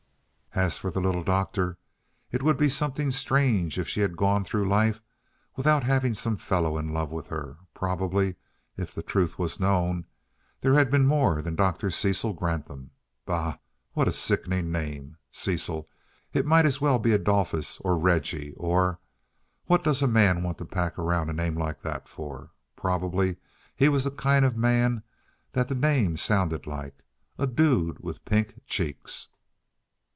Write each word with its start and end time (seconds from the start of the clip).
As 0.53 0.77
for 0.77 0.91
the 0.91 0.99
Little 0.99 1.23
Doctor, 1.23 1.77
it 2.29 2.43
would 2.43 2.57
be 2.57 2.67
something 2.67 3.09
strange 3.09 3.79
if 3.79 3.87
she 3.87 4.01
had 4.01 4.17
gone 4.17 4.43
through 4.43 4.67
life 4.67 4.99
without 5.55 5.81
having 5.81 6.13
some 6.13 6.35
fellow 6.35 6.77
in 6.77 6.91
love 6.93 7.09
with 7.09 7.27
her. 7.29 7.55
Probably, 7.73 8.35
if 8.75 8.93
the 8.93 9.01
truth 9.01 9.39
was 9.39 9.61
known, 9.61 10.03
there 10.59 10.73
had 10.73 10.91
been 10.91 11.05
more 11.07 11.41
than 11.41 11.55
Dr. 11.55 11.89
Cecil 11.89 12.33
Granthum 12.33 12.91
bah, 13.25 13.55
what 13.93 14.09
a 14.09 14.11
sickening 14.11 14.73
name! 14.73 15.15
Cecil! 15.31 15.87
It 16.33 16.45
might 16.45 16.65
as 16.65 16.81
well 16.81 16.99
be 16.99 17.13
Adolphus 17.13 17.79
or 17.79 17.97
Regie 17.97 18.53
or 18.57 18.99
what 19.67 19.85
does 19.85 20.03
a 20.03 20.07
man 20.07 20.43
want 20.43 20.57
to 20.57 20.65
pack 20.65 20.99
around 20.99 21.29
a 21.29 21.33
name 21.33 21.55
like 21.55 21.81
that 21.81 22.09
for? 22.09 22.51
Probably 22.75 23.37
he 23.73 23.87
was 23.87 24.03
the 24.03 24.11
kind 24.11 24.43
of 24.43 24.57
man 24.57 25.01
that 25.53 25.69
the 25.69 25.75
name 25.75 26.17
sounded 26.17 26.67
like; 26.67 26.99
a 27.37 27.47
dude 27.47 27.99
with 27.99 28.25
pink 28.25 28.59
cheeks. 28.67 29.29